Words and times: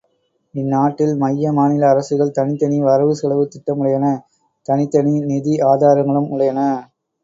இந்நாட்டில் 0.55 1.11
மைய 1.15 1.51
மாநில 1.57 1.83
அரசுகள் 1.89 2.33
தனித்தனி 2.37 2.79
வரவு 2.81 3.13
செலவுத் 3.15 3.53
திட்டமுடையன 3.53 4.05
தனித்தனி 4.65 5.15
நிதி 5.29 5.55
ஆதாரங்களும் 5.71 6.31
உடையன. 6.33 6.59